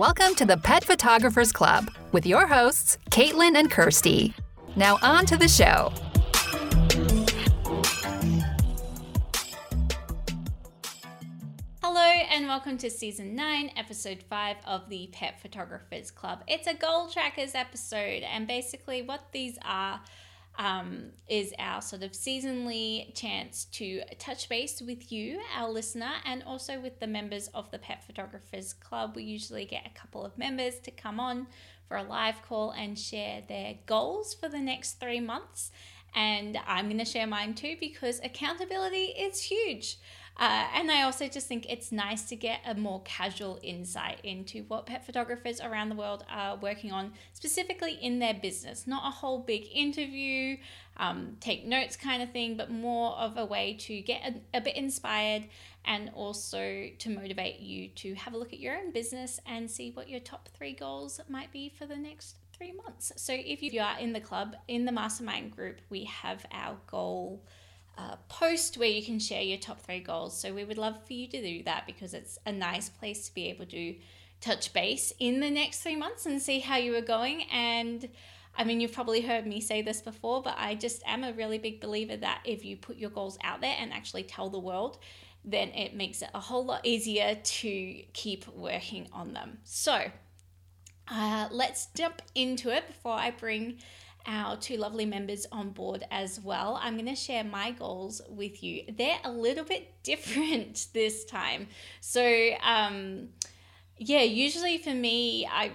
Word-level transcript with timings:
Welcome 0.00 0.34
to 0.36 0.46
the 0.46 0.56
Pet 0.56 0.82
Photographers 0.82 1.52
Club 1.52 1.90
with 2.10 2.24
your 2.24 2.46
hosts, 2.46 2.96
Caitlin 3.10 3.54
and 3.54 3.70
Kirsty. 3.70 4.32
Now, 4.74 4.98
on 5.02 5.26
to 5.26 5.36
the 5.36 5.46
show. 5.46 5.92
Hello, 11.82 12.00
and 12.00 12.46
welcome 12.46 12.78
to 12.78 12.88
season 12.88 13.34
9, 13.34 13.72
episode 13.76 14.22
5 14.22 14.56
of 14.64 14.88
the 14.88 15.10
Pet 15.12 15.38
Photographers 15.38 16.10
Club. 16.10 16.44
It's 16.48 16.66
a 16.66 16.72
goal 16.72 17.08
trackers 17.10 17.54
episode, 17.54 18.22
and 18.22 18.46
basically, 18.46 19.02
what 19.02 19.30
these 19.32 19.58
are 19.66 20.00
um, 20.58 21.10
is 21.28 21.54
our 21.58 21.80
sort 21.80 22.02
of 22.02 22.12
seasonally 22.12 23.14
chance 23.14 23.64
to 23.66 24.02
touch 24.18 24.48
base 24.48 24.82
with 24.82 25.10
you, 25.10 25.40
our 25.56 25.70
listener, 25.70 26.12
and 26.24 26.42
also 26.42 26.80
with 26.80 27.00
the 27.00 27.06
members 27.06 27.48
of 27.54 27.70
the 27.70 27.78
Pet 27.78 28.04
Photographers 28.04 28.72
Club. 28.72 29.16
We 29.16 29.22
usually 29.22 29.64
get 29.64 29.86
a 29.86 29.98
couple 29.98 30.24
of 30.24 30.36
members 30.36 30.78
to 30.80 30.90
come 30.90 31.18
on 31.18 31.46
for 31.88 31.96
a 31.96 32.02
live 32.02 32.42
call 32.42 32.70
and 32.70 32.98
share 32.98 33.42
their 33.48 33.74
goals 33.86 34.34
for 34.34 34.48
the 34.48 34.60
next 34.60 35.00
three 35.00 35.20
months. 35.20 35.70
And 36.14 36.58
I'm 36.66 36.86
going 36.86 36.98
to 36.98 37.04
share 37.04 37.26
mine 37.26 37.54
too 37.54 37.76
because 37.78 38.20
accountability 38.22 39.14
is 39.18 39.42
huge. 39.42 39.98
Uh, 40.38 40.66
and 40.74 40.90
I 40.90 41.02
also 41.02 41.28
just 41.28 41.46
think 41.48 41.66
it's 41.68 41.92
nice 41.92 42.22
to 42.30 42.36
get 42.36 42.60
a 42.66 42.74
more 42.74 43.02
casual 43.04 43.58
insight 43.62 44.20
into 44.24 44.62
what 44.68 44.86
pet 44.86 45.04
photographers 45.04 45.60
around 45.60 45.90
the 45.90 45.94
world 45.94 46.24
are 46.30 46.56
working 46.56 46.92
on, 46.92 47.12
specifically 47.34 47.98
in 48.00 48.20
their 48.20 48.32
business. 48.32 48.86
Not 48.86 49.06
a 49.06 49.10
whole 49.10 49.40
big 49.40 49.68
interview, 49.72 50.56
um, 50.96 51.36
take 51.40 51.66
notes 51.66 51.94
kind 51.96 52.22
of 52.22 52.30
thing, 52.30 52.56
but 52.56 52.70
more 52.70 53.12
of 53.12 53.36
a 53.36 53.44
way 53.44 53.76
to 53.80 54.00
get 54.00 54.22
a, 54.54 54.58
a 54.58 54.60
bit 54.62 54.76
inspired 54.76 55.44
and 55.84 56.10
also 56.14 56.88
to 56.98 57.10
motivate 57.10 57.60
you 57.60 57.88
to 57.88 58.14
have 58.14 58.32
a 58.32 58.38
look 58.38 58.52
at 58.52 58.60
your 58.60 58.76
own 58.76 58.92
business 58.92 59.40
and 59.46 59.70
see 59.70 59.90
what 59.90 60.08
your 60.08 60.20
top 60.20 60.48
three 60.56 60.72
goals 60.72 61.20
might 61.28 61.52
be 61.52 61.68
for 61.68 61.86
the 61.86 61.96
next 61.96 62.36
three 62.56 62.72
months. 62.72 63.12
So 63.16 63.34
if 63.34 63.62
you 63.62 63.80
are 63.80 63.98
in 63.98 64.12
the 64.12 64.20
club, 64.20 64.56
in 64.68 64.84
the 64.84 64.92
mastermind 64.92 65.56
group, 65.56 65.80
we 65.88 66.04
have 66.04 66.44
our 66.52 66.76
goal 66.86 67.42
post 68.28 68.78
where 68.78 68.88
you 68.88 69.02
can 69.02 69.18
share 69.18 69.42
your 69.42 69.58
top 69.58 69.80
three 69.80 70.00
goals. 70.00 70.38
So 70.38 70.52
we 70.52 70.64
would 70.64 70.78
love 70.78 70.96
for 71.06 71.12
you 71.12 71.28
to 71.28 71.42
do 71.42 71.62
that 71.64 71.86
because 71.86 72.14
it's 72.14 72.38
a 72.46 72.52
nice 72.52 72.88
place 72.88 73.26
to 73.28 73.34
be 73.34 73.48
able 73.48 73.66
to 73.66 73.94
touch 74.40 74.72
base 74.72 75.12
in 75.18 75.40
the 75.40 75.50
next 75.50 75.82
three 75.82 75.96
months 75.96 76.26
and 76.26 76.40
see 76.40 76.60
how 76.60 76.76
you 76.76 76.96
are 76.96 77.02
going. 77.02 77.42
And 77.52 78.08
I 78.56 78.64
mean, 78.64 78.80
you've 78.80 78.92
probably 78.92 79.20
heard 79.20 79.46
me 79.46 79.60
say 79.60 79.82
this 79.82 80.00
before, 80.00 80.42
but 80.42 80.54
I 80.58 80.74
just 80.74 81.02
am 81.06 81.24
a 81.24 81.32
really 81.32 81.58
big 81.58 81.80
believer 81.80 82.16
that 82.16 82.40
if 82.44 82.64
you 82.64 82.76
put 82.76 82.96
your 82.96 83.10
goals 83.10 83.38
out 83.42 83.60
there 83.60 83.76
and 83.78 83.92
actually 83.92 84.24
tell 84.24 84.50
the 84.50 84.58
world, 84.58 84.98
then 85.44 85.68
it 85.70 85.94
makes 85.94 86.22
it 86.22 86.30
a 86.34 86.40
whole 86.40 86.64
lot 86.64 86.84
easier 86.84 87.36
to 87.42 88.02
keep 88.12 88.46
working 88.48 89.08
on 89.12 89.32
them. 89.32 89.58
So 89.64 90.10
uh, 91.08 91.48
let's 91.50 91.86
jump 91.94 92.22
into 92.34 92.70
it 92.70 92.86
before 92.86 93.14
I 93.14 93.30
bring 93.30 93.78
our 94.26 94.56
two 94.56 94.76
lovely 94.76 95.06
members 95.06 95.46
on 95.50 95.70
board 95.70 96.04
as 96.10 96.40
well. 96.40 96.78
I'm 96.82 96.94
going 96.94 97.06
to 97.06 97.14
share 97.14 97.44
my 97.44 97.72
goals 97.72 98.20
with 98.28 98.62
you. 98.62 98.84
They're 98.96 99.18
a 99.24 99.30
little 99.30 99.64
bit 99.64 99.94
different 100.02 100.86
this 100.92 101.24
time. 101.24 101.68
So, 102.00 102.50
um, 102.62 103.28
yeah, 103.96 104.22
usually 104.22 104.78
for 104.78 104.94
me, 104.94 105.46
I, 105.46 105.72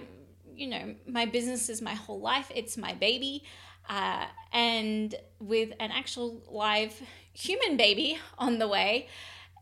you 0.54 0.68
know, 0.68 0.94
my 1.06 1.26
business 1.26 1.68
is 1.68 1.80
my 1.80 1.94
whole 1.94 2.20
life, 2.20 2.50
it's 2.54 2.76
my 2.76 2.94
baby. 2.94 3.44
Uh, 3.88 4.26
and 4.52 5.14
with 5.38 5.70
an 5.78 5.92
actual 5.92 6.42
live 6.50 7.00
human 7.32 7.76
baby 7.76 8.18
on 8.38 8.58
the 8.58 8.66
way, 8.66 9.08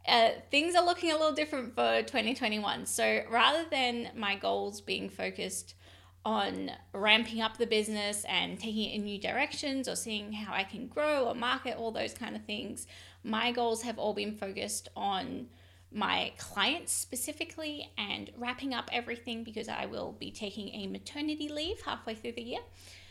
uh, 0.06 0.30
things 0.50 0.74
are 0.74 0.84
looking 0.84 1.10
a 1.10 1.14
little 1.14 1.32
different 1.32 1.74
for 1.74 2.02
2021. 2.02 2.86
So 2.86 3.22
rather 3.30 3.64
than 3.70 4.10
my 4.14 4.36
goals 4.36 4.80
being 4.80 5.08
focused 5.08 5.74
on 6.24 6.70
ramping 6.92 7.40
up 7.40 7.58
the 7.58 7.66
business 7.66 8.24
and 8.28 8.58
taking 8.58 8.90
it 8.90 8.94
in 8.94 9.04
new 9.04 9.18
directions 9.18 9.88
or 9.88 9.96
seeing 9.96 10.32
how 10.32 10.54
I 10.54 10.64
can 10.64 10.86
grow 10.86 11.26
or 11.26 11.34
market, 11.34 11.76
all 11.76 11.92
those 11.92 12.14
kind 12.14 12.34
of 12.34 12.44
things. 12.44 12.86
My 13.22 13.52
goals 13.52 13.82
have 13.82 13.98
all 13.98 14.14
been 14.14 14.36
focused 14.36 14.88
on 14.96 15.48
my 15.92 16.32
clients 16.38 16.92
specifically 16.92 17.90
and 17.96 18.30
wrapping 18.36 18.74
up 18.74 18.88
everything 18.92 19.44
because 19.44 19.68
I 19.68 19.86
will 19.86 20.16
be 20.18 20.30
taking 20.30 20.74
a 20.74 20.86
maternity 20.88 21.48
leave 21.48 21.80
halfway 21.82 22.14
through 22.14 22.32
the 22.32 22.42
year. 22.42 22.60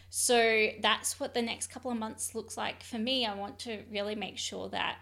So 0.10 0.68
that's 0.82 1.20
what 1.20 1.34
the 1.34 1.42
next 1.42 1.72
couple 1.72 1.90
of 1.90 1.98
months 1.98 2.36
looks 2.36 2.58
like 2.58 2.84
for 2.84 3.00
me. 3.00 3.26
I 3.26 3.36
want 3.36 3.58
to 3.60 3.84
really 3.92 4.16
make 4.16 4.38
sure 4.38 4.70
that 4.70 4.98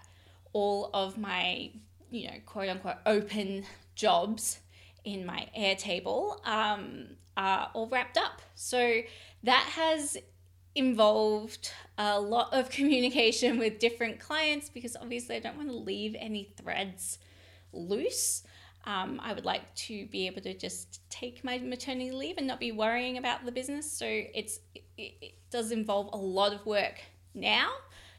all 0.53 0.89
of 0.93 1.17
my, 1.17 1.71
you 2.09 2.27
know, 2.27 2.35
quote 2.45 2.69
unquote 2.69 2.97
open 3.05 3.65
jobs 3.95 4.59
in 5.03 5.25
my 5.25 5.47
Airtable 5.57 6.45
um, 6.47 7.07
are 7.37 7.69
all 7.73 7.87
wrapped 7.87 8.17
up. 8.17 8.41
So 8.55 9.01
that 9.43 9.65
has 9.75 10.17
involved 10.75 11.71
a 11.97 12.19
lot 12.19 12.53
of 12.53 12.69
communication 12.69 13.59
with 13.59 13.79
different 13.79 14.19
clients 14.19 14.69
because 14.69 14.95
obviously 14.95 15.35
I 15.35 15.39
don't 15.39 15.57
want 15.57 15.69
to 15.69 15.75
leave 15.75 16.15
any 16.17 16.53
threads 16.61 17.19
loose. 17.73 18.43
Um, 18.85 19.19
I 19.23 19.33
would 19.33 19.45
like 19.45 19.73
to 19.75 20.07
be 20.07 20.25
able 20.25 20.41
to 20.41 20.57
just 20.57 21.07
take 21.09 21.43
my 21.43 21.59
maternity 21.59 22.11
leave 22.11 22.37
and 22.37 22.47
not 22.47 22.59
be 22.59 22.71
worrying 22.71 23.17
about 23.17 23.45
the 23.45 23.51
business. 23.51 23.91
So 23.91 24.05
it's 24.07 24.59
it, 24.73 24.83
it 24.97 25.33
does 25.51 25.71
involve 25.71 26.09
a 26.13 26.17
lot 26.17 26.53
of 26.53 26.65
work 26.65 26.99
now 27.35 27.69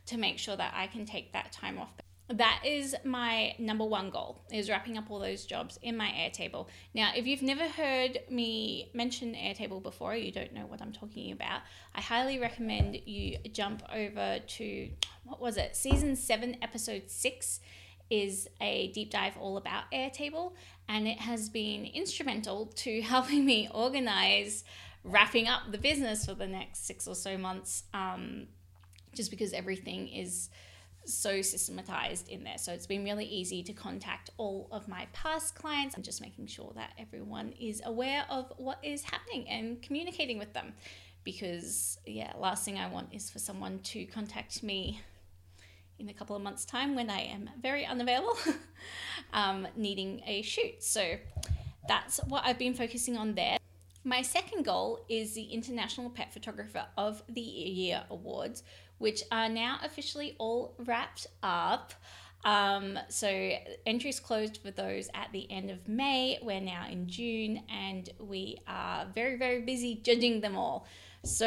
to 0.07 0.19
make 0.19 0.39
sure 0.39 0.57
that 0.57 0.73
I 0.77 0.87
can 0.87 1.05
take 1.05 1.33
that 1.33 1.53
time 1.53 1.79
off 1.79 1.91
that 2.29 2.63
is 2.65 2.95
my 3.05 3.55
number 3.59 3.85
one 3.85 4.09
goal 4.09 4.43
is 4.51 4.71
wrapping 4.71 4.97
up 4.97 5.11
all 5.11 5.19
those 5.19 5.45
jobs 5.45 5.79
in 5.83 5.97
my 5.97 6.09
airtable. 6.09 6.67
Now 6.95 7.11
if 7.15 7.27
you've 7.27 7.43
never 7.43 7.69
heard 7.69 8.21
me 8.31 8.91
mention 8.95 9.35
airtable 9.35 9.83
before 9.83 10.15
you 10.15 10.33
don't 10.33 10.53
know 10.53 10.67
what 10.67 10.81
i'm 10.81 10.93
talking 10.93 11.33
about 11.33 11.61
i 11.95 12.01
highly 12.01 12.39
recommend 12.39 12.97
you 13.07 13.37
jump 13.53 13.83
over 13.93 14.39
to 14.47 14.89
what 15.25 15.41
was 15.41 15.57
it? 15.57 15.77
Season 15.77 16.17
7 16.17 16.57
episode 16.63 17.05
6 17.07 17.61
is 18.11 18.49
a 18.61 18.89
deep 18.89 19.11
dive 19.11 19.37
all 19.39 19.57
about 19.57 19.85
airtable 19.93 20.53
and 20.89 21.07
it 21.07 21.19
has 21.19 21.49
been 21.49 21.87
instrumental 21.87 22.67
to 22.67 23.01
helping 23.03 23.45
me 23.45 23.69
organize 23.73 24.65
wrapping 25.05 25.49
up 25.49 25.63
the 25.71 25.79
business 25.79 26.27
for 26.27 26.35
the 26.35 26.47
next 26.47 26.87
six 26.87 27.09
or 27.09 27.15
so 27.15 27.37
months 27.37 27.85
um, 27.95 28.47
just 29.15 29.31
because 29.31 29.53
everything 29.53 30.09
is 30.09 30.49
so 31.05 31.43
systematized 31.43 32.29
in 32.29 32.45
there. 32.45 32.59
So 32.59 32.73
it's 32.73 32.87
been 32.87 33.05
really 33.05 33.25
easy 33.25 33.63
to 33.65 33.73
contact 33.73 34.31
all 34.37 34.69
of 34.71 34.89
my 34.89 35.07
past 35.13 35.55
clients 35.55 35.95
and 35.95 36.05
just 36.05 36.21
making 36.21 36.47
sure 36.47 36.73
that 36.75 36.93
everyone 36.99 37.53
is 37.61 37.83
aware 37.85 38.25
of 38.31 38.53
what 38.57 38.79
is 38.83 39.03
happening 39.03 39.49
and 39.49 39.83
communicating 39.83 40.39
with 40.39 40.53
them. 40.53 40.75
Because, 41.25 41.99
yeah, 42.05 42.33
last 42.39 42.65
thing 42.65 42.79
I 42.79 42.89
want 42.89 43.09
is 43.13 43.31
for 43.31 43.39
someone 43.39 43.79
to 43.85 44.05
contact 44.07 44.63
me 44.63 45.01
in 45.99 46.09
a 46.09 46.13
couple 46.13 46.35
of 46.35 46.43
months' 46.43 46.65
time 46.65 46.95
when 46.95 47.09
I 47.11 47.21
am 47.21 47.49
very 47.61 47.87
unavailable, 47.87 48.37
um, 49.33 49.69
needing 49.77 50.21
a 50.27 50.43
shoot. 50.43 50.83
So 50.83 51.17
that's 51.87 52.19
what 52.25 52.45
I've 52.45 52.59
been 52.59 52.75
focusing 52.75 53.17
on 53.17 53.35
there. 53.35 53.59
My 54.05 54.23
second 54.23 54.65
goal 54.65 55.05
is 55.09 55.35
the 55.35 55.45
International 55.45 56.11
Pet 56.11 56.33
Photographer 56.33 56.87
of 56.99 57.23
the 57.29 57.41
Year 57.41 58.03
Awards, 58.11 58.65
which 58.99 59.23
are 59.31 59.49
now 59.49 59.79
officially 59.83 60.35
all 60.39 60.75
wrapped 60.79 61.27
up. 61.43 61.93
Um, 62.45 62.99
so 63.09 63.29
entries 63.87 64.19
closed 64.19 64.59
for 64.59 64.71
those 64.71 65.09
at 65.15 65.29
the 65.33 65.51
end 65.51 65.71
of 65.71 65.89
May. 65.89 66.39
We're 66.43 66.61
now 66.61 66.87
in 66.91 67.09
June 67.09 67.63
and 67.69 68.09
we 68.19 68.59
are 68.67 69.07
very, 69.15 69.37
very 69.37 69.63
busy 69.63 70.01
judging 70.03 70.41
them 70.41 70.57
all. 70.57 70.87
So 71.25 71.47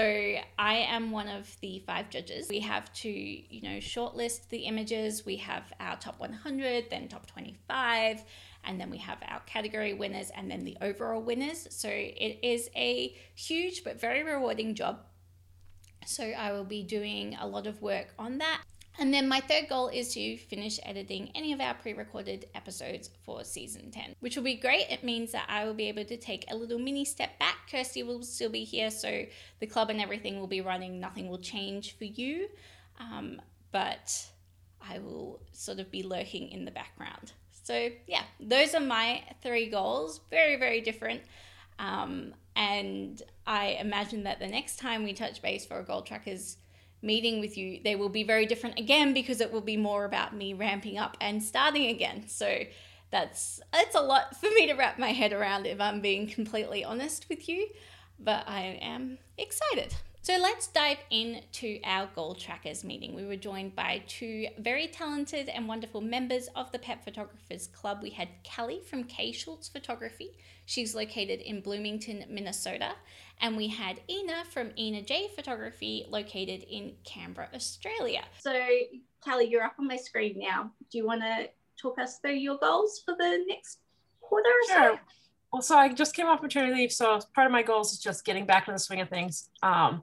I 0.58 0.76
am 0.76 1.12
one 1.12 1.28
of 1.28 1.54
the 1.60 1.80
five 1.86 2.10
judges. 2.10 2.48
We 2.48 2.62
have 2.62 2.94
to, 2.94 3.10
you 3.10 3.62
know, 3.62 3.78
shortlist 3.80 4.48
the 4.48 4.60
images. 4.60 5.26
We 5.26 5.36
have 5.38 5.74
our 5.82 5.98
top 5.98 6.18
100, 6.18 6.86
then 6.90 7.10
top 7.10 7.28
25, 7.28 8.24
and 8.64 8.80
then 8.80 8.90
we 8.90 8.98
have 9.00 9.18
our 9.28 9.42
category 9.42 9.94
winners 9.94 10.32
and 10.34 10.50
then 10.50 10.64
the 10.64 10.78
overall 10.82 11.22
winners. 11.22 11.68
So 11.72 11.90
it 11.90 12.40
is 12.42 12.70
a 12.74 13.14
huge 13.34 13.84
but 13.84 14.00
very 14.00 14.24
rewarding 14.24 14.76
job 14.76 15.00
so 16.06 16.24
I 16.24 16.52
will 16.52 16.64
be 16.64 16.84
doing 16.84 17.36
a 17.40 17.48
lot 17.48 17.68
of 17.68 17.82
work 17.82 18.14
on 18.18 18.38
that. 18.40 18.62
And 18.98 19.14
then 19.14 19.28
my 19.28 19.42
third 19.42 19.68
goal 19.68 19.90
is 19.90 20.14
to 20.14 20.38
finish 20.38 20.80
editing 20.84 21.30
any 21.36 21.52
of 21.52 21.60
our 21.60 21.74
pre 21.74 21.94
recorded 21.94 22.48
episodes 22.56 23.10
for 23.26 23.44
season 23.44 23.92
10, 23.92 24.16
which 24.22 24.38
will 24.38 24.44
be 24.44 24.56
great. 24.56 24.90
It 24.90 25.04
means 25.04 25.34
that 25.34 25.46
I 25.50 25.66
will 25.66 25.74
be 25.74 25.90
able 25.90 26.06
to 26.06 26.16
take 26.16 26.46
a 26.50 26.56
little 26.56 26.80
mini 26.80 27.04
step 27.04 27.38
back. 27.38 27.70
Kirsty 27.70 28.04
will 28.04 28.24
still 28.24 28.50
be 28.50 28.64
here, 28.64 28.90
so 28.90 29.26
the 29.60 29.68
club 29.68 29.90
and 29.90 30.00
everything 30.00 30.40
will 30.40 30.48
be 30.48 30.62
running. 30.62 31.00
Nothing 31.00 31.28
will 31.28 31.40
change 31.40 31.98
for 31.98 32.06
you, 32.06 32.48
um, 33.00 33.42
but 33.74 34.26
I 34.82 35.00
will 35.00 35.42
sort 35.52 35.80
of 35.80 35.92
be 35.92 36.04
lurking 36.04 36.50
in 36.50 36.64
the 36.64 36.72
background. 36.72 37.34
So, 37.64 37.90
yeah, 38.08 38.24
those 38.40 38.76
are 38.76 38.80
my 38.80 39.24
three 39.42 39.70
goals. 39.70 40.22
Very, 40.30 40.56
very 40.56 40.80
different. 40.82 41.22
Um, 41.80 42.34
and 42.56 43.22
I 43.46 43.78
imagine 43.80 44.24
that 44.24 44.40
the 44.40 44.48
next 44.48 44.78
time 44.78 45.04
we 45.04 45.14
touch 45.14 45.42
base 45.42 45.66
for 45.66 45.80
a 45.80 45.84
Goal 45.84 46.02
Trackers 46.02 46.58
meeting 47.02 47.40
with 47.40 47.58
you, 47.58 47.82
they 47.84 47.96
will 47.96 48.10
be 48.10 48.24
very 48.24 48.46
different 48.46 48.80
again 48.80 49.14
because 49.14 49.42
it 49.42 49.52
will 49.52 49.62
be 49.62 49.78
more 49.78 50.06
about 50.06 50.36
me 50.36 50.54
ramping 50.54 50.98
up 50.98 51.18
and 51.22 51.44
starting 51.44 51.88
again. 51.88 52.28
So 52.28 52.60
that's 53.12 53.62
it's 53.74 53.96
a 53.96 54.02
lot 54.02 54.36
for 54.40 54.50
me 54.56 54.68
to 54.68 54.74
wrap 54.74 54.98
my 54.98 55.12
head 55.12 55.34
around 55.34 55.66
if 55.68 55.80
I'm 55.80 56.02
being 56.02 56.28
completely 56.28 56.84
honest 56.84 57.28
with 57.30 57.48
you, 57.48 57.68
but 58.20 58.48
I 58.48 58.80
am 58.82 59.18
excited. 59.38 59.96
So 60.26 60.38
let's 60.38 60.66
dive 60.66 60.98
into 61.12 61.78
our 61.84 62.10
goal 62.16 62.34
trackers 62.34 62.84
meeting. 62.84 63.14
We 63.14 63.26
were 63.26 63.36
joined 63.36 63.76
by 63.76 64.02
two 64.08 64.48
very 64.58 64.88
talented 64.88 65.50
and 65.50 65.68
wonderful 65.68 66.02
members 66.02 66.50
of 66.56 66.72
the 66.72 66.80
Pet 66.80 67.06
Photographers 67.06 67.68
Club. 67.68 68.00
We 68.02 68.10
had 68.10 68.30
Kelly 68.44 68.82
from 68.90 69.04
K 69.04 69.32
Schulz 69.32 69.68
Photography. 69.68 70.32
She's 70.66 70.96
located 70.96 71.42
in 71.42 71.62
Bloomington, 71.62 72.26
Minnesota. 72.28 72.94
And 73.40 73.56
we 73.56 73.68
had 73.68 74.02
Ina 74.10 74.46
from 74.52 74.72
Ina 74.76 75.04
J 75.04 75.30
Photography, 75.36 76.08
located 76.10 76.64
in 76.64 76.94
Canberra, 77.04 77.50
Australia. 77.54 78.24
So, 78.40 78.52
Kelly, 79.24 79.46
you're 79.46 79.62
up 79.62 79.76
on 79.78 79.86
my 79.86 79.98
screen 79.98 80.40
now. 80.40 80.72
Do 80.92 80.98
you 80.98 81.06
want 81.06 81.22
to 81.22 81.50
talk 81.80 82.00
us 82.00 82.18
through 82.18 82.38
your 82.38 82.58
goals 82.58 83.04
for 83.06 83.14
the 83.16 83.46
next 83.48 83.78
quarter 84.22 84.50
or 84.50 84.74
Sure. 84.74 84.96
so? 84.96 85.00
Well, 85.54 85.62
so 85.62 85.78
I 85.78 85.94
just 85.94 86.16
came 86.16 86.26
off 86.26 86.42
maternity 86.42 86.74
leave, 86.74 86.92
so 86.92 87.20
part 87.36 87.46
of 87.46 87.52
my 87.52 87.62
goals 87.62 87.94
is 87.94 88.00
just 88.00 88.26
getting 88.26 88.48
back 88.48 88.68
in 88.68 88.74
the 88.74 88.80
swing 88.80 89.02
of 89.02 89.10
things. 89.10 89.52
Um, 89.62 90.02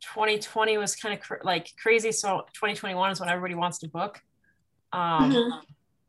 2020 0.00 0.78
was 0.78 0.96
kind 0.96 1.14
of 1.14 1.20
cr- 1.20 1.42
like 1.42 1.70
crazy, 1.80 2.12
so 2.12 2.40
2021 2.54 3.12
is 3.12 3.20
when 3.20 3.28
everybody 3.28 3.54
wants 3.54 3.78
to 3.78 3.88
book. 3.88 4.20
Um, 4.92 5.32
Mhm. 5.32 5.62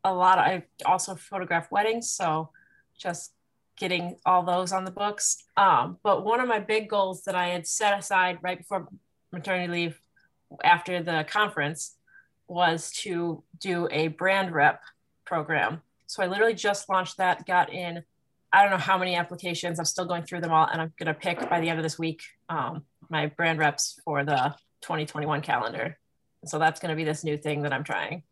A 0.04 0.12
lot. 0.12 0.38
Of, 0.38 0.44
I 0.44 0.64
also 0.84 1.14
photograph 1.14 1.70
weddings, 1.70 2.10
so 2.10 2.50
just 2.98 3.34
getting 3.76 4.18
all 4.26 4.42
those 4.42 4.72
on 4.72 4.84
the 4.84 4.90
books. 4.90 5.44
Um, 5.56 5.98
but 6.02 6.24
one 6.24 6.40
of 6.40 6.48
my 6.48 6.58
big 6.58 6.88
goals 6.88 7.22
that 7.24 7.34
I 7.36 7.48
had 7.48 7.66
set 7.66 7.96
aside 7.98 8.38
right 8.42 8.58
before 8.58 8.88
maternity 9.30 9.72
leave, 9.72 10.00
after 10.64 11.02
the 11.02 11.24
conference, 11.28 11.96
was 12.48 12.90
to 12.90 13.42
do 13.58 13.88
a 13.90 14.08
brand 14.08 14.52
rep 14.52 14.82
program. 15.24 15.82
So 16.06 16.22
I 16.22 16.26
literally 16.26 16.54
just 16.54 16.88
launched 16.88 17.16
that, 17.18 17.46
got 17.46 17.72
in 17.72 18.04
I 18.54 18.60
don't 18.60 18.70
know 18.70 18.76
how 18.76 18.98
many 18.98 19.14
applications. 19.16 19.78
I'm 19.78 19.86
still 19.86 20.04
going 20.04 20.24
through 20.24 20.42
them 20.42 20.52
all, 20.52 20.66
and 20.66 20.82
I'm 20.82 20.92
gonna 20.98 21.14
pick 21.14 21.48
by 21.48 21.58
the 21.58 21.70
end 21.70 21.78
of 21.78 21.82
this 21.82 21.98
week 21.98 22.22
um, 22.50 22.84
my 23.12 23.26
brand 23.26 23.58
reps 23.58 24.00
for 24.04 24.24
the 24.24 24.54
2021 24.80 25.42
calendar. 25.42 25.98
So 26.46 26.58
that's 26.58 26.80
gonna 26.80 26.96
be 26.96 27.04
this 27.04 27.22
new 27.22 27.36
thing 27.36 27.62
that 27.62 27.72
I'm 27.72 27.84
trying. 27.84 28.24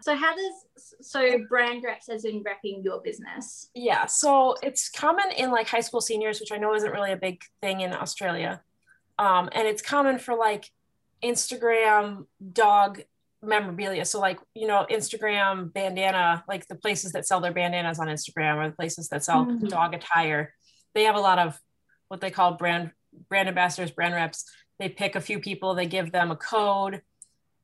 So, 0.00 0.14
how 0.16 0.34
does 0.34 0.94
so 1.00 1.38
brand 1.48 1.82
reps 1.84 2.08
as 2.08 2.24
in 2.24 2.42
repping 2.44 2.84
your 2.84 3.00
business? 3.00 3.70
Yeah, 3.74 4.06
so 4.06 4.54
it's 4.62 4.88
common 4.88 5.30
in 5.36 5.50
like 5.50 5.66
high 5.68 5.80
school 5.80 6.00
seniors, 6.00 6.40
which 6.40 6.52
I 6.52 6.56
know 6.56 6.74
isn't 6.74 6.90
really 6.90 7.12
a 7.12 7.16
big 7.16 7.42
thing 7.60 7.80
in 7.80 7.92
Australia, 7.92 8.62
um, 9.18 9.48
and 9.52 9.66
it's 9.68 9.82
common 9.82 10.18
for 10.18 10.34
like 10.36 10.70
Instagram 11.22 12.26
dog 12.52 13.02
memorabilia. 13.42 14.04
So 14.04 14.20
like 14.20 14.38
you 14.54 14.66
know 14.66 14.86
Instagram 14.90 15.72
bandana, 15.72 16.44
like 16.48 16.66
the 16.66 16.76
places 16.76 17.12
that 17.12 17.26
sell 17.26 17.40
their 17.40 17.52
bandanas 17.52 17.98
on 17.98 18.08
Instagram 18.08 18.56
or 18.56 18.68
the 18.70 18.76
places 18.76 19.08
that 19.08 19.24
sell 19.24 19.46
Mhm. 19.46 19.68
dog 19.68 19.94
attire, 19.94 20.54
they 20.94 21.04
have 21.04 21.16
a 21.16 21.20
lot 21.20 21.38
of 21.38 21.58
what 22.08 22.20
they 22.20 22.30
call 22.30 22.54
brand 22.54 22.90
brand 23.28 23.48
ambassadors, 23.48 23.90
brand 23.90 24.14
reps. 24.14 24.44
They 24.78 24.88
pick 24.88 25.14
a 25.14 25.20
few 25.20 25.38
people, 25.38 25.74
they 25.74 25.86
give 25.86 26.12
them 26.12 26.30
a 26.30 26.36
code 26.36 27.02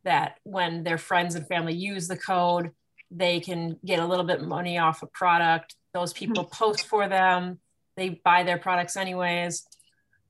that 0.04 0.38
when 0.44 0.84
their 0.84 0.98
friends 0.98 1.34
and 1.34 1.46
family 1.46 1.74
use 1.74 2.08
the 2.08 2.16
code, 2.16 2.70
they 3.10 3.40
can 3.40 3.76
get 3.84 3.98
a 3.98 4.06
little 4.06 4.24
bit 4.24 4.42
money 4.42 4.78
off 4.78 5.02
a 5.02 5.06
product. 5.06 5.74
Those 5.92 6.12
hmm. 6.12 6.18
people 6.18 6.44
post 6.44 6.86
for 6.86 7.08
them. 7.08 7.58
They 7.96 8.20
buy 8.24 8.44
their 8.44 8.58
products 8.58 8.96
anyways. 8.96 9.66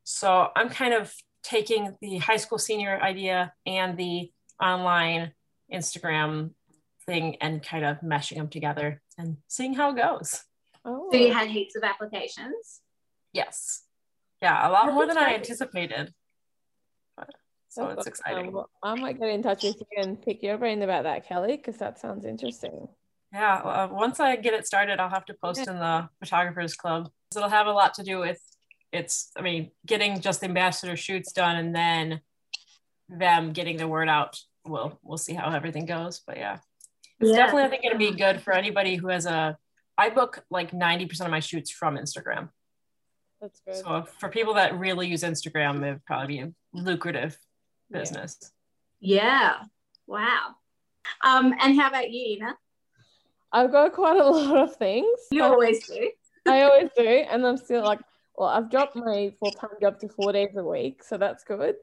So 0.05 0.49
I'm 0.57 0.71
kind 0.71 0.95
of 0.95 1.13
taking 1.43 1.97
the 2.01 2.19
high 2.19 2.37
school 2.37 2.59
senior 2.59 3.01
idea 3.01 3.53
and 3.67 3.97
the 3.97 4.31
online 4.61 5.33
Instagram 5.73 6.51
thing 7.07 7.37
and 7.41 7.63
kind 7.63 7.85
of 7.85 8.01
meshing 8.01 8.37
them 8.37 8.49
together 8.49 9.01
and 9.19 9.37
seeing 9.49 9.75
how 9.75 9.91
it 9.91 9.97
goes. 9.97 10.43
Oh, 10.85 11.09
So, 11.13 11.19
you 11.19 11.33
had 11.33 11.49
heaps 11.49 11.77
of 11.77 11.83
applications. 11.83 12.81
Yes. 13.33 13.83
Yeah, 14.43 14.67
a 14.67 14.71
lot 14.71 14.87
That's 14.87 14.95
more 14.95 15.07
than 15.07 15.19
I 15.19 15.35
anticipated. 15.35 16.13
But- 17.17 17.35
So 17.69 17.87
that's 17.89 17.99
it's 18.01 18.07
exciting. 18.19 18.47
awesome. 18.47 18.55
Well, 18.55 18.71
I 18.83 18.95
might 18.95 19.19
get 19.21 19.29
in 19.29 19.43
touch 19.43 19.63
with 19.63 19.77
you 19.81 20.03
and 20.03 20.21
pick 20.21 20.43
your 20.43 20.59
brain 20.59 20.83
about 20.83 21.05
that, 21.05 21.27
Kelly, 21.29 21.57
because 21.57 21.77
that 21.79 21.99
sounds 21.99 22.25
interesting. 22.25 22.89
Yeah, 23.33 23.55
uh, 23.57 23.89
once 23.93 24.19
I 24.19 24.35
get 24.37 24.55
it 24.55 24.67
started, 24.67 24.99
I'll 24.99 25.09
have 25.11 25.25
to 25.27 25.35
post 25.35 25.69
in 25.69 25.79
the 25.79 26.09
photographers 26.19 26.75
club. 26.75 27.11
It'll 27.37 27.49
have 27.49 27.69
a 27.69 27.73
lot 27.73 27.95
to 27.95 28.03
do 28.03 28.19
with 28.19 28.41
it's, 28.93 29.31
I 29.37 29.43
mean, 29.43 29.71
getting 29.87 30.21
just 30.21 30.43
ambassador 30.43 30.97
shoots 30.97 31.31
done 31.33 31.55
and 31.57 31.73
then 31.75 32.23
them 33.09 33.53
getting 33.53 33.77
the 33.77 33.87
word 33.87 34.09
out. 34.09 34.41
We'll 34.67 34.99
we'll 35.03 35.17
see 35.19 35.35
how 35.35 35.51
everything 35.53 35.87
goes. 35.87 36.21
But 36.27 36.39
yeah, 36.39 36.59
it's 37.21 37.31
Yeah. 37.31 37.37
definitely 37.37 37.63
I 37.65 37.69
think 37.69 37.83
gonna 37.85 37.97
be 37.99 38.11
good 38.13 38.43
for 38.43 38.53
anybody 38.53 38.97
who 38.97 39.09
has 39.09 39.27
a. 39.27 39.57
I 39.97 40.11
book 40.11 40.45
like 40.51 40.73
ninety 40.73 41.07
percent 41.07 41.27
of 41.29 41.31
my 41.31 41.41
shoots 41.41 41.71
from 41.71 41.97
Instagram. 41.97 42.49
That's 43.41 43.61
good. 43.67 43.77
So 43.77 44.05
for 44.19 44.29
people 44.29 44.55
that 44.55 44.79
really 44.79 45.09
use 45.09 45.23
Instagram, 45.23 45.83
it'd 45.83 46.05
probably 46.05 46.27
be 46.27 46.39
a 46.41 46.53
lucrative 46.73 47.39
business. 47.91 48.53
Yeah. 49.01 49.55
Wow. 50.07 50.57
Um, 51.25 51.55
and 51.61 51.79
how 51.81 51.89
about 51.89 52.11
you, 52.11 52.37
Ina? 52.37 52.57
I've 53.53 53.73
got 53.73 53.93
quite 53.93 54.21
a 54.21 54.25
lot 54.29 54.57
of 54.59 54.77
things. 54.77 55.19
You 55.31 55.41
but 55.43 55.51
always 55.53 55.87
do. 55.87 56.11
I 56.47 56.63
always 56.63 56.91
do, 56.97 57.05
and 57.05 57.47
I'm 57.47 57.57
still 57.57 57.83
like, 57.85 58.01
well, 58.37 58.49
I've 58.49 58.71
dropped 58.71 58.97
my 58.97 59.33
full 59.39 59.51
time 59.51 59.71
job 59.81 59.99
to 60.01 60.09
four 60.09 60.33
days 60.33 60.57
a 60.57 60.65
week, 60.65 61.03
so 61.03 61.19
that's 61.19 61.45
good. 61.45 61.77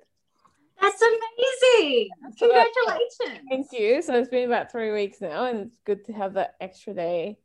That's 0.82 1.02
amazing. 1.02 2.10
So 2.38 2.48
that's- 2.48 2.68
Congratulations. 2.86 3.48
Thank 3.50 3.68
you. 3.72 4.02
So 4.02 4.14
it's 4.16 4.30
been 4.30 4.46
about 4.46 4.72
three 4.72 4.92
weeks 4.92 5.22
now, 5.22 5.46
and 5.46 5.60
it's 5.68 5.78
good 5.86 6.06
to 6.06 6.14
have 6.14 6.34
that 6.34 6.56
extra 6.62 6.94
day 6.94 7.38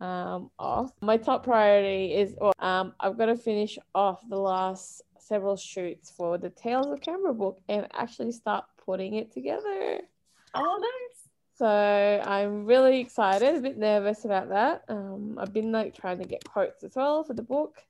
um, 0.00 0.50
off. 0.58 0.92
My 1.00 1.16
top 1.16 1.44
priority 1.44 2.14
is 2.14 2.34
well, 2.40 2.52
um, 2.58 2.94
I've 3.00 3.18
got 3.18 3.26
to 3.26 3.36
finish 3.36 3.78
off 3.94 4.20
the 4.28 4.36
last 4.36 5.02
several 5.18 5.56
shoots 5.56 6.10
for 6.10 6.38
the 6.38 6.50
Tales 6.50 6.86
of 6.86 7.00
Canberra 7.00 7.34
book 7.34 7.60
and 7.68 7.86
actually 7.94 8.32
start 8.32 8.64
putting 8.84 9.14
it 9.14 9.32
together. 9.32 10.00
Oh, 10.54 10.78
nice. 10.80 11.28
So 11.56 11.66
I'm 11.66 12.66
really 12.66 13.00
excited, 13.00 13.54
a 13.54 13.60
bit 13.60 13.78
nervous 13.78 14.24
about 14.24 14.48
that. 14.48 14.82
Um, 14.88 15.38
I've 15.38 15.52
been 15.52 15.72
like 15.72 15.94
trying 15.94 16.18
to 16.18 16.24
get 16.24 16.44
quotes 16.44 16.82
as 16.82 16.96
well 16.96 17.22
for 17.24 17.34
the 17.34 17.42
book. 17.42 17.80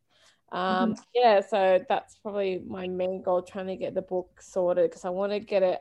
Um, 0.53 0.95
yeah, 1.15 1.41
so 1.41 1.85
that's 1.89 2.17
probably 2.17 2.63
my 2.67 2.87
main 2.87 3.23
goal, 3.23 3.43
trying 3.43 3.67
to 3.69 3.77
get 3.77 3.95
the 3.95 4.03
book 4.03 4.41
sorted 4.41 4.91
because 4.91 5.05
I 5.05 5.11
want 5.11 5.33
to 5.33 5.41
get 5.41 5.63
it 5.63 5.81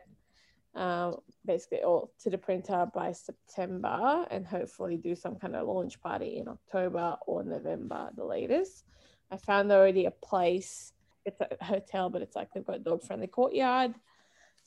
um, 0.75 1.17
basically 1.45 1.79
all 1.83 2.11
to 2.21 2.29
the 2.29 2.37
printer 2.37 2.87
by 2.93 3.11
September 3.11 4.25
and 4.31 4.45
hopefully 4.45 4.98
do 4.98 5.15
some 5.15 5.36
kind 5.36 5.55
of 5.55 5.67
launch 5.67 6.01
party 6.01 6.38
in 6.38 6.48
October 6.48 7.17
or 7.27 7.43
November, 7.43 8.09
the 8.15 8.25
latest. 8.25 8.86
I 9.31 9.38
found 9.38 9.71
already 9.71 10.05
a 10.05 10.12
place. 10.12 10.93
It's 11.25 11.41
a 11.41 11.63
hotel, 11.63 12.09
but 12.09 12.21
it's 12.21 12.36
like 12.36 12.50
they've 12.53 12.65
got 12.65 12.83
dog 12.83 13.03
friendly 13.03 13.27
courtyard. 13.27 13.93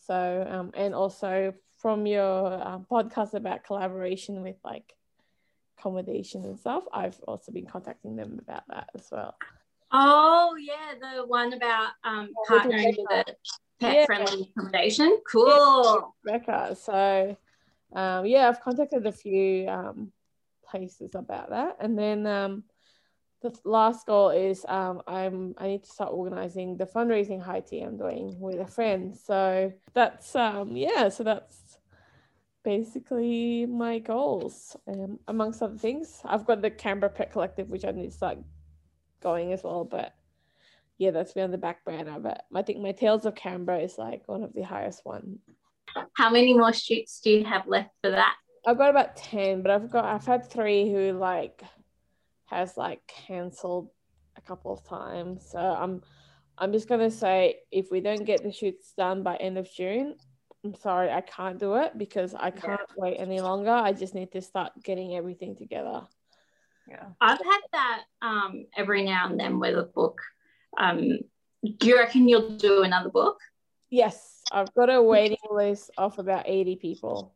So, 0.07 0.47
um, 0.49 0.71
and 0.75 0.95
also 0.95 1.55
from 1.79 2.07
your 2.07 2.67
um, 2.67 2.87
podcast 2.91 3.35
about 3.35 3.65
collaboration 3.65 4.43
with 4.43 4.57
like 4.65 4.95
accommodation 5.79 6.45
and 6.45 6.59
stuff, 6.59 6.85
I've 6.93 7.19
also 7.27 7.53
been 7.53 7.67
contacting 7.67 8.17
them 8.17 8.39
about 8.41 8.63
that 8.69 8.91
as 8.95 9.09
well. 9.11 9.37
Oh 9.93 10.57
yeah, 10.59 10.95
the 11.01 11.27
one 11.27 11.53
about 11.53 11.91
um 12.05 12.31
Yeah, 12.51 12.55
we 12.55 12.61
can 12.61 12.71
partnering 12.71 12.97
with 12.99 13.09
that. 13.11 13.29
a 13.31 13.35
pet 13.81 13.95
Yeah. 13.95 14.07
friendly 14.07 14.53
accommodation. 14.57 15.21
Cool. 15.31 16.15
Becca. 16.25 16.77
So, 16.77 17.37
um, 17.93 18.27
yeah, 18.27 18.49
I've 18.49 18.61
contacted 18.61 19.07
a 19.07 19.13
few 19.13 19.69
um, 19.69 20.13
places 20.65 21.15
about 21.15 21.51
that, 21.51 21.77
and 21.81 21.99
then 21.99 22.27
um, 22.27 22.65
the 23.43 23.55
last 23.65 24.07
goal 24.07 24.31
is 24.31 24.65
um, 24.69 25.03
I'm 25.07 25.55
I 25.59 25.69
need 25.69 25.85
to 25.85 25.91
start 25.91 26.13
organizing 26.13 26.77
the 26.77 26.87
fundraising 26.87 27.41
high 27.41 27.61
tea 27.61 27.83
I'm 27.83 27.97
doing 27.97 28.39
with 28.41 28.61
a 28.61 28.67
friend. 28.67 29.17
So 29.17 29.73
that's 29.95 30.35
um, 30.35 30.77
yeah, 30.77 31.09
so 31.09 31.23
that's 31.23 31.79
basically 32.65 33.67
my 33.67 34.01
goals. 34.01 34.77
Um, 34.89 35.21
amongst 35.29 35.63
other 35.63 35.79
things, 35.79 36.21
I've 36.25 36.47
got 36.47 36.63
the 36.63 36.71
Canberra 36.71 37.13
Pet 37.13 37.31
Collective, 37.33 37.69
which 37.69 37.85
I 37.85 37.93
need 37.93 38.11
to 38.11 38.17
start 38.17 38.39
going 39.21 39.53
as 39.53 39.63
well, 39.63 39.85
but. 39.85 40.15
Yeah, 40.99 41.11
that's 41.11 41.33
been 41.33 41.45
on 41.45 41.51
the 41.51 41.59
back 41.59 41.85
burner, 41.85 42.19
but 42.19 42.45
I 42.55 42.63
think 42.63 42.81
my 42.81 42.93
Tales 42.93 43.27
of 43.27 43.35
Canberra 43.35 43.81
is 43.81 43.99
like 43.99 44.23
one 44.27 44.43
of 44.43 44.55
the 44.55 44.63
highest 44.63 45.05
ones. 45.05 45.41
How 46.17 46.31
many 46.31 46.55
more 46.55 46.73
shoots 46.73 47.21
do 47.21 47.31
you 47.31 47.45
have 47.45 47.67
left 47.67 47.91
for 48.03 48.11
that? 48.11 48.35
I've 48.67 48.79
got 48.79 48.91
about 48.91 49.17
10, 49.17 49.63
but 49.63 49.71
I've 49.71 49.91
got 49.91 50.05
I've 50.05 50.27
had 50.27 50.51
three 50.51 50.91
who 50.91 51.13
like 51.13 51.63
has 52.47 52.77
like 52.77 53.01
cancelled 53.07 53.91
a 54.37 54.41
couple 54.41 54.73
of 54.73 54.85
times. 54.85 55.47
So 55.51 55.59
I'm 55.59 56.03
I'm 56.59 56.73
just 56.73 56.89
gonna 56.89 57.11
say 57.11 57.59
if 57.71 57.91
we 57.91 58.01
don't 58.01 58.25
get 58.25 58.43
the 58.43 58.53
shoots 58.53 58.93
done 58.97 59.23
by 59.23 59.37
end 59.37 59.59
of 59.59 59.71
June, 59.71 60.17
I'm 60.65 60.75
sorry, 60.75 61.11
I 61.11 61.21
can't 61.21 61.59
do 61.59 61.77
it 61.77 61.97
because 61.97 62.35
I 62.35 62.51
can't 62.51 62.81
wait 62.97 63.17
any 63.19 63.41
longer. 63.41 63.71
I 63.71 63.93
just 63.93 64.15
need 64.15 64.33
to 64.33 64.41
start 64.41 64.73
getting 64.83 65.15
everything 65.15 65.55
together. 65.55 66.03
Yeah. 66.89 67.07
I've 67.21 67.39
had 67.39 67.61
that 67.73 68.03
um 68.23 68.67
every 68.77 69.05
now 69.05 69.29
and 69.29 69.39
then 69.39 69.61
with 69.61 69.77
a 69.79 69.85
book. 69.85 70.21
Um, 70.77 71.19
do 71.79 71.87
you 71.89 71.97
reckon 71.97 72.29
you'll 72.29 72.57
do 72.57 72.83
another 72.83 73.09
book? 73.11 73.39
Yes, 73.91 74.43
I've 74.53 74.73
got 74.75 74.91
a 74.91 75.03
waiting 75.03 75.39
list 75.51 75.91
of 75.97 76.19
about 76.19 76.45
80 76.47 76.77
people. 76.77 77.35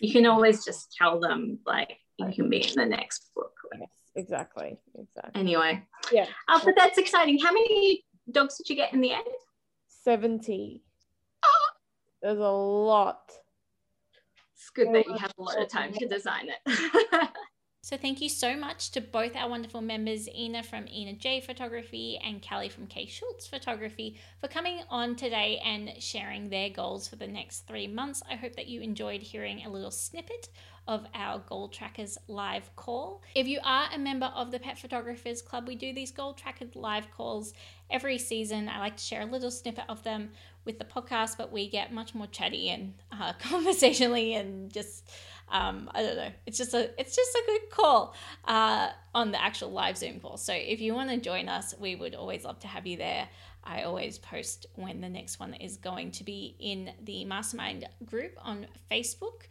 you 0.00 0.12
can 0.12 0.26
always 0.26 0.64
just 0.64 0.92
tell 0.96 1.20
them 1.20 1.58
like 1.66 1.96
you 2.18 2.32
can 2.32 2.48
be 2.50 2.66
in 2.66 2.74
the 2.76 2.86
next 2.86 3.30
book. 3.34 3.52
Yes, 3.78 3.90
exactly. 4.16 4.78
Exactly. 4.98 5.40
Anyway, 5.40 5.82
Yeah. 6.12 6.26
uh, 6.48 6.60
but 6.64 6.74
that's 6.76 6.98
exciting. 6.98 7.38
How 7.38 7.52
many 7.52 8.04
dogs 8.30 8.56
did 8.58 8.68
you 8.70 8.76
get 8.76 8.92
in 8.92 9.00
the 9.00 9.12
end? 9.12 9.26
70. 10.04 10.82
Oh. 11.44 11.68
There's 12.22 12.38
a 12.38 12.42
lot. 12.48 13.32
It's 14.56 14.70
good 14.70 14.88
that 14.94 15.06
you 15.06 15.14
Oh, 15.14 15.18
have 15.18 15.32
a 15.38 15.42
lot 15.42 15.60
of 15.60 15.68
time 15.68 15.92
to 15.94 16.06
design 16.08 16.48
it. 16.48 16.60
So 17.84 17.96
thank 17.96 18.20
you 18.20 18.28
so 18.28 18.56
much 18.56 18.92
to 18.92 19.00
both 19.00 19.34
our 19.34 19.50
wonderful 19.50 19.80
members, 19.80 20.28
Ina 20.28 20.62
from 20.62 20.86
Ina 20.86 21.14
J 21.14 21.40
Photography 21.40 22.16
and 22.22 22.40
Callie 22.40 22.68
from 22.68 22.86
K 22.86 23.06
Schulz 23.06 23.48
Photography, 23.48 24.20
for 24.40 24.46
coming 24.46 24.82
on 24.88 25.16
today 25.16 25.60
and 25.64 25.92
sharing 26.00 26.48
their 26.48 26.70
goals 26.70 27.08
for 27.08 27.16
the 27.16 27.26
next 27.26 27.66
three 27.66 27.88
months. 27.88 28.22
I 28.30 28.36
hope 28.36 28.54
that 28.54 28.68
you 28.68 28.82
enjoyed 28.82 29.20
hearing 29.20 29.64
a 29.64 29.68
little 29.68 29.90
snippet 29.90 30.48
of 30.88 31.06
our 31.14 31.38
Goal 31.40 31.68
Trackers 31.68 32.18
live 32.28 32.74
call. 32.76 33.22
If 33.34 33.46
you 33.46 33.60
are 33.64 33.88
a 33.92 33.98
member 33.98 34.26
of 34.26 34.50
the 34.50 34.58
Pet 34.58 34.78
Photographers 34.78 35.42
Club, 35.42 35.66
we 35.68 35.74
do 35.74 35.92
these 35.92 36.10
Goal 36.10 36.34
Trackers 36.34 36.74
live 36.74 37.10
calls 37.10 37.54
every 37.90 38.18
season. 38.18 38.68
I 38.68 38.78
like 38.78 38.96
to 38.96 39.02
share 39.02 39.22
a 39.22 39.26
little 39.26 39.50
snippet 39.50 39.84
of 39.88 40.02
them 40.02 40.30
with 40.64 40.78
the 40.78 40.84
podcast, 40.84 41.36
but 41.36 41.52
we 41.52 41.68
get 41.68 41.92
much 41.92 42.14
more 42.14 42.26
chatty 42.26 42.68
and 42.70 42.94
uh, 43.12 43.32
conversationally 43.40 44.34
and 44.34 44.72
just 44.72 45.08
um, 45.52 45.90
I 45.94 46.02
don't 46.02 46.16
know. 46.16 46.30
It's 46.46 46.56
just 46.56 46.72
a 46.72 46.90
it's 46.98 47.14
just 47.14 47.34
a 47.34 47.42
good 47.46 47.70
call 47.70 48.14
uh, 48.46 48.90
on 49.14 49.32
the 49.32 49.42
actual 49.42 49.70
live 49.70 49.98
Zoom 49.98 50.18
call. 50.18 50.38
So 50.38 50.54
if 50.54 50.80
you 50.80 50.94
want 50.94 51.10
to 51.10 51.18
join 51.18 51.48
us, 51.48 51.74
we 51.78 51.94
would 51.94 52.14
always 52.14 52.44
love 52.44 52.58
to 52.60 52.68
have 52.68 52.86
you 52.86 52.96
there. 52.96 53.28
I 53.64 53.82
always 53.82 54.18
post 54.18 54.66
when 54.74 55.00
the 55.00 55.08
next 55.08 55.38
one 55.38 55.54
is 55.54 55.76
going 55.76 56.10
to 56.12 56.24
be 56.24 56.56
in 56.58 56.92
the 57.02 57.24
mastermind 57.24 57.88
group 58.04 58.32
on 58.40 58.66
Facebook. 58.90 59.42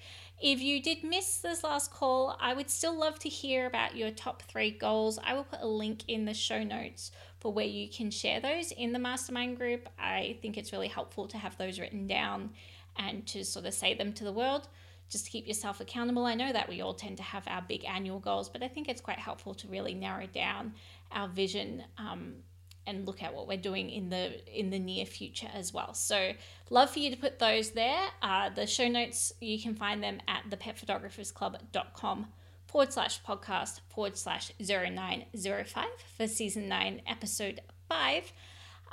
If 0.41 0.59
you 0.59 0.81
did 0.81 1.03
miss 1.03 1.37
this 1.37 1.63
last 1.63 1.91
call, 1.91 2.35
I 2.39 2.53
would 2.53 2.69
still 2.69 2.97
love 2.97 3.19
to 3.19 3.29
hear 3.29 3.67
about 3.67 3.95
your 3.95 4.11
top 4.11 4.41
three 4.43 4.71
goals. 4.71 5.19
I 5.23 5.33
will 5.33 5.43
put 5.43 5.61
a 5.61 5.67
link 5.67 6.03
in 6.07 6.25
the 6.25 6.33
show 6.33 6.63
notes 6.63 7.11
for 7.39 7.53
where 7.53 7.65
you 7.65 7.89
can 7.89 8.11
share 8.11 8.39
those 8.39 8.71
in 8.71 8.91
the 8.91 8.99
mastermind 8.99 9.57
group. 9.57 9.87
I 9.99 10.37
think 10.41 10.57
it's 10.57 10.73
really 10.73 10.87
helpful 10.87 11.27
to 11.27 11.37
have 11.37 11.57
those 11.57 11.79
written 11.79 12.07
down 12.07 12.51
and 12.97 13.25
to 13.27 13.45
sort 13.45 13.65
of 13.65 13.73
say 13.73 13.93
them 13.93 14.13
to 14.13 14.23
the 14.23 14.33
world 14.33 14.67
just 15.09 15.25
to 15.25 15.31
keep 15.31 15.47
yourself 15.47 15.81
accountable. 15.81 16.25
I 16.25 16.35
know 16.35 16.53
that 16.53 16.69
we 16.69 16.81
all 16.81 16.93
tend 16.93 17.17
to 17.17 17.23
have 17.23 17.43
our 17.47 17.61
big 17.61 17.85
annual 17.85 18.19
goals, 18.19 18.47
but 18.49 18.63
I 18.63 18.67
think 18.67 18.87
it's 18.87 19.01
quite 19.01 19.19
helpful 19.19 19.53
to 19.55 19.67
really 19.67 19.93
narrow 19.93 20.25
down 20.25 20.73
our 21.11 21.27
vision 21.27 21.83
um, 21.97 22.35
and 22.87 23.05
look 23.05 23.21
at 23.21 23.33
what 23.33 23.47
we're 23.47 23.57
doing 23.57 23.89
in 23.89 24.09
the 24.09 24.59
in 24.59 24.69
the 24.69 24.79
near 24.79 25.05
future 25.05 25.49
as 25.53 25.73
well. 25.73 25.93
So, 25.93 26.33
love 26.69 26.89
for 26.91 26.99
you 26.99 27.11
to 27.11 27.17
put 27.17 27.39
those 27.39 27.71
there. 27.71 28.01
Uh, 28.21 28.49
the 28.49 28.67
show 28.67 28.87
notes 28.87 29.33
you 29.39 29.61
can 29.61 29.75
find 29.75 30.03
them 30.03 30.19
at 30.27 30.49
thepetphotographersclub.com 30.49 32.27
forward 32.71 32.93
slash 32.93 33.21
podcast 33.23 33.81
forward 33.89 34.17
slash 34.17 34.51
0905 34.59 35.85
for 36.17 36.25
season 36.25 36.69
9 36.69 37.01
episode 37.05 37.59
5 37.89 38.31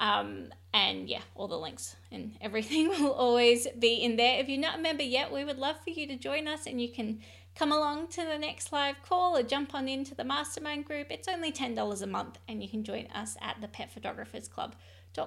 um, 0.01 0.49
and 0.75 1.09
yeah 1.09 1.21
all 1.37 1.47
the 1.47 1.57
links 1.57 1.95
and 2.11 2.37
everything 2.41 2.89
will 2.89 3.13
always 3.13 3.69
be 3.79 3.95
in 3.95 4.17
there 4.17 4.41
if 4.41 4.49
you're 4.49 4.61
not 4.61 4.79
a 4.81 4.83
member 4.83 5.05
yet 5.05 5.33
we 5.33 5.45
would 5.45 5.59
love 5.59 5.77
for 5.85 5.91
you 5.91 6.09
to 6.09 6.17
join 6.17 6.49
us 6.49 6.67
and 6.67 6.83
you 6.83 6.89
can 6.89 7.21
come 7.59 7.73
along 7.73 8.07
to 8.07 8.25
the 8.25 8.39
next 8.39 8.73
live 8.73 8.97
call 9.03 9.37
or 9.37 9.43
jump 9.43 9.75
on 9.75 9.89
into 9.89 10.15
the 10.15 10.25
mastermind 10.25 10.85
group 10.85 11.09
it's 11.11 11.29
only 11.29 11.51
$10 11.51 12.03
a 12.03 12.07
month 12.07 12.39
and 12.47 12.63
you 12.63 12.69
can 12.69 12.85
join 12.85 13.07
us 13.09 13.37
at 13.43 13.61
the 13.61 13.69
pet 13.69 13.93
photographers 13.93 14.47
club 14.47 14.75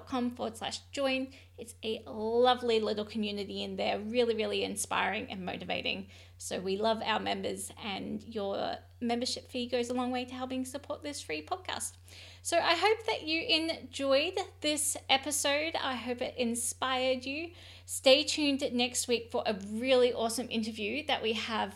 com 0.00 0.30
forward 0.30 0.56
slash 0.56 0.78
join. 0.92 1.28
It's 1.58 1.74
a 1.84 2.02
lovely 2.06 2.80
little 2.80 3.04
community 3.04 3.62
in 3.62 3.76
there, 3.76 3.98
really, 3.98 4.34
really 4.34 4.64
inspiring 4.64 5.26
and 5.30 5.44
motivating. 5.44 6.06
So 6.38 6.58
we 6.58 6.76
love 6.76 7.02
our 7.04 7.20
members, 7.20 7.70
and 7.84 8.22
your 8.24 8.76
membership 9.00 9.50
fee 9.50 9.68
goes 9.68 9.90
a 9.90 9.94
long 9.94 10.10
way 10.10 10.24
to 10.24 10.34
helping 10.34 10.64
support 10.64 11.02
this 11.02 11.20
free 11.20 11.44
podcast. 11.44 11.92
So 12.42 12.58
I 12.58 12.74
hope 12.74 13.06
that 13.06 13.22
you 13.22 13.42
enjoyed 13.42 14.38
this 14.60 14.96
episode. 15.08 15.74
I 15.80 15.94
hope 15.94 16.20
it 16.20 16.34
inspired 16.36 17.24
you. 17.24 17.50
Stay 17.86 18.24
tuned 18.24 18.64
next 18.72 19.06
week 19.06 19.28
for 19.30 19.42
a 19.46 19.56
really 19.70 20.12
awesome 20.12 20.48
interview 20.50 21.06
that 21.06 21.22
we 21.22 21.34
have 21.34 21.74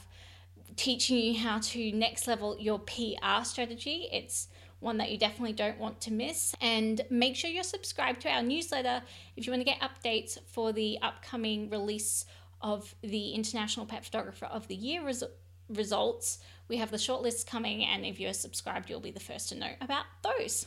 teaching 0.77 1.17
you 1.19 1.39
how 1.39 1.59
to 1.59 1.93
next 1.93 2.27
level 2.27 2.57
your 2.59 2.79
PR 2.79 3.43
strategy. 3.45 4.09
It's 4.13 4.49
one 4.81 4.99
that 4.99 5.11
you 5.11 5.19
definitely 5.19 5.55
don't 5.55 5.79
want 5.79 6.01
to 6.03 6.13
miss. 6.13 6.55
And 6.61 7.01
make 7.11 7.37
sure 7.37 7.51
you're 7.51 7.63
subscribed 7.63 8.23
to 8.23 8.29
our 8.29 8.43
newsletter 8.43 9.03
if 9.37 9.47
you 9.47 9.53
want 9.53 9.61
to 9.61 9.73
get 9.73 9.81
updates 9.81 10.39
for 10.47 10.73
the 10.73 10.99
upcoming 11.03 11.71
release 11.71 12.27
of 12.61 12.95
the 13.03 13.31
International 13.31 13.87
Pet 13.87 14.05
Photographer 14.05 14.47
of 14.47 14.69
the 14.69 14.75
Year 14.75 15.05
res- 15.05 15.25
results. 15.69 16.39
We 16.69 16.77
have 16.79 16.91
the 16.91 16.97
shortlists 16.97 17.47
coming, 17.47 17.85
and 17.85 18.05
if 18.05 18.19
you're 18.19 18.33
subscribed, 18.33 18.91
you'll 18.91 19.01
be 19.01 19.11
the 19.11 19.21
first 19.21 19.49
to 19.51 19.55
know 19.55 19.71
about 19.81 20.05
those. 20.23 20.67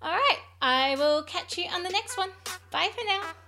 All 0.00 0.10
right, 0.10 0.38
I 0.62 0.96
will 0.96 1.22
catch 1.22 1.58
you 1.58 1.64
on 1.72 1.82
the 1.82 1.90
next 1.90 2.16
one. 2.16 2.30
Bye 2.70 2.90
for 2.94 3.04
now. 3.06 3.47